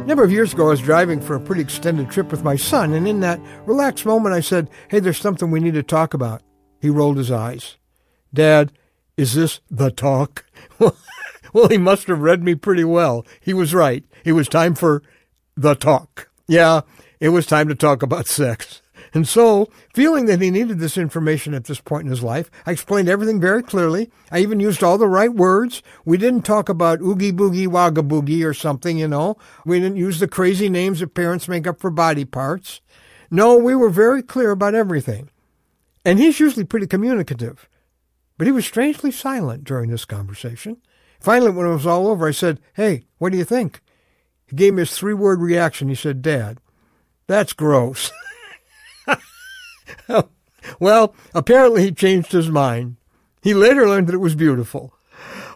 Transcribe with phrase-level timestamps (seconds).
[0.00, 2.56] A number of years ago, I was driving for a pretty extended trip with my
[2.56, 6.14] son, and in that relaxed moment, I said, Hey, there's something we need to talk
[6.14, 6.42] about.
[6.80, 7.76] He rolled his eyes.
[8.32, 8.72] Dad,
[9.16, 10.46] is this the talk?
[11.52, 13.26] well, he must have read me pretty well.
[13.40, 14.02] He was right.
[14.24, 15.02] It was time for
[15.54, 16.30] the talk.
[16.48, 16.80] Yeah,
[17.20, 18.80] it was time to talk about sex.
[19.12, 22.70] And so, feeling that he needed this information at this point in his life, I
[22.72, 24.10] explained everything very clearly.
[24.30, 25.82] I even used all the right words.
[26.04, 29.36] We didn't talk about oogie boogie wagga boogie or something, you know.
[29.66, 32.80] We didn't use the crazy names that parents make up for body parts.
[33.30, 35.30] No, we were very clear about everything.
[36.04, 37.68] And he's usually pretty communicative.
[38.38, 40.78] But he was strangely silent during this conversation.
[41.20, 43.80] Finally, when it was all over, I said, Hey, what do you think?
[44.46, 45.88] He gave me his three word reaction.
[45.88, 46.58] He said, Dad,
[47.26, 48.10] that's gross.
[50.80, 52.96] well, apparently he changed his mind.
[53.42, 54.92] He later learned that it was beautiful.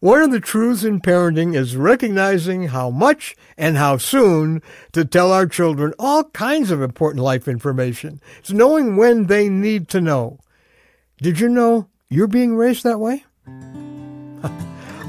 [0.00, 5.30] One of the truths in parenting is recognizing how much and how soon to tell
[5.30, 8.20] our children all kinds of important life information.
[8.38, 10.38] It's knowing when they need to know.
[11.18, 13.24] Did you know you're being raised that way?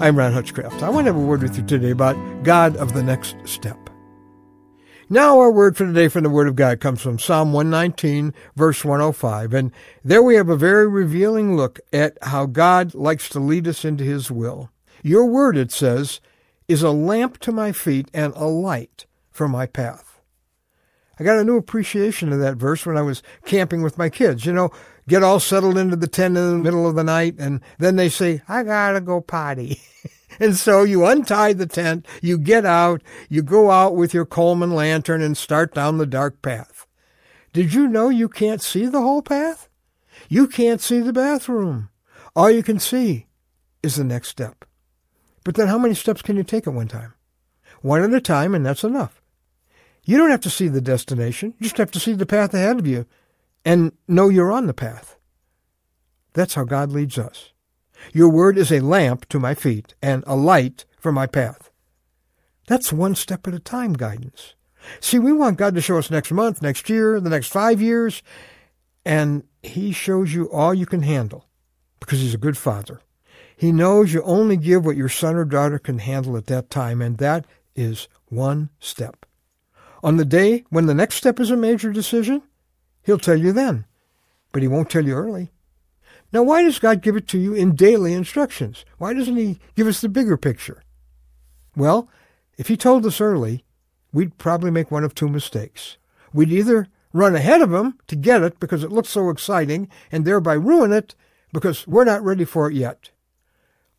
[0.02, 0.83] I'm Ron Hutchcraft.
[0.83, 3.91] I want to have a word with you today about God of the next step.
[5.14, 8.86] Now our word for today from the Word of God comes from Psalm 119, verse
[8.86, 9.54] 105.
[9.54, 9.73] And
[10.06, 14.06] there we have a very revealing look at how God likes to lead us into
[14.06, 14.70] His will.
[15.04, 16.22] Your word, it says,
[16.70, 20.22] is a lamp to my feet and a light for my path.
[21.20, 24.45] I got a new appreciation of that verse when I was camping with my kids.
[24.45, 24.72] You know,
[25.09, 28.08] get all settled into the tent in the middle of the night, and then they
[28.08, 29.82] say, I gotta go potty.
[30.40, 34.73] And so you untie the tent, you get out, you go out with your Coleman
[34.73, 36.88] lantern and start down the dark path.
[37.54, 39.68] Did you know you can't see the whole path?
[40.30, 41.90] You can't see the bathroom.
[42.36, 43.28] All you can see
[43.84, 44.66] is the next step.
[45.44, 47.14] But then how many steps can you take at one time?
[47.82, 49.22] One at a time, and that's enough.
[50.06, 51.54] You don't have to see the destination.
[51.58, 53.06] You just have to see the path ahead of you
[53.66, 55.18] and know you're on the path.
[56.34, 57.52] That's how God leads us.
[58.14, 61.70] Your word is a lamp to my feet and a light for my path.
[62.67, 64.56] That's one step at a time guidance.
[65.00, 68.23] See, we want God to show us next month, next year, the next five years,
[69.06, 71.48] and He shows you all you can handle
[72.00, 73.02] because He's a good Father.
[73.56, 77.02] He knows you only give what your son or daughter can handle at that time,
[77.02, 77.45] and that
[77.76, 79.26] is one step.
[80.04, 82.42] On the day when the next step is a major decision,
[83.04, 83.86] He'll tell you then,
[84.52, 85.52] but He won't tell you early.
[86.33, 88.86] Now, why does God give it to you in daily instructions?
[88.97, 90.81] Why doesn't He give us the bigger picture?
[91.75, 92.09] Well,
[92.58, 93.65] if He told us early,
[94.14, 95.97] we'd probably make one of two mistakes.
[96.33, 100.23] We'd either run ahead of Him to get it because it looks so exciting and
[100.23, 101.15] thereby ruin it
[101.52, 103.11] because we're not ready for it yet.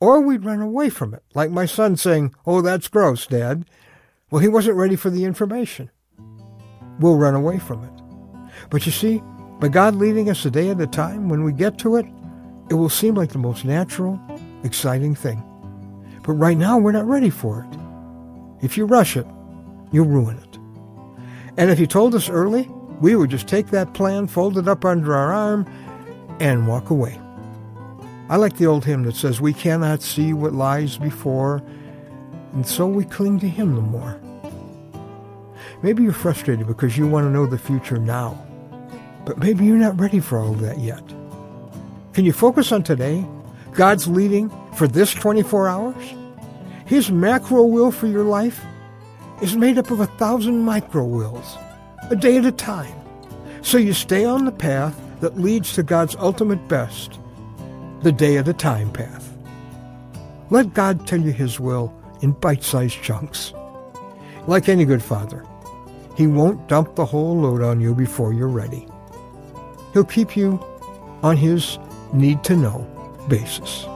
[0.01, 3.67] Or we'd run away from it, like my son saying, Oh, that's gross, Dad.
[4.31, 5.91] Well, he wasn't ready for the information.
[6.99, 8.71] We'll run away from it.
[8.71, 9.23] But you see,
[9.61, 12.07] by God leading us a day at a time, when we get to it,
[12.73, 14.19] it will seem like the most natural,
[14.65, 15.43] exciting thing.
[16.23, 17.79] But right now, we're not ready for it.
[18.65, 19.27] If you rush it,
[19.93, 20.59] you'll ruin it.
[21.59, 22.67] And if you told us early,
[23.03, 25.71] we would just take that plan, fold it up under our arm,
[26.41, 27.21] and walk away.
[28.31, 31.63] I like the old hymn that says, We cannot see what lies before,
[32.55, 34.19] and so we cling to Him the more.
[35.83, 38.43] Maybe you're frustrated because you want to know the future now,
[39.27, 41.03] but maybe you're not ready for all of that yet.
[42.13, 43.27] Can you focus on today?
[43.73, 46.15] God's leading for this 24 hours?
[46.85, 48.63] His macro will for your life
[49.41, 51.57] is made up of a thousand micro wills,
[52.11, 52.95] a day at a time.
[53.63, 57.19] So you stay on the path that leads to God's ultimate best,
[58.03, 59.35] the day at a time path.
[60.51, 63.55] Let God tell you His will in bite sized chunks.
[64.47, 65.47] Like any good father,
[66.15, 68.87] He won't dump the whole load on you before you're ready.
[69.95, 70.63] He'll keep you
[71.23, 71.79] on His
[72.13, 72.87] need to know
[73.29, 73.87] basis.